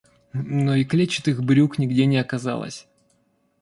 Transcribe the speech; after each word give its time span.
Но 0.33 0.73
и 0.73 0.83
клетчатых 0.83 1.43
брюк 1.43 1.77
нигде 1.77 2.07
не 2.07 2.17
оказалось. 2.17 2.87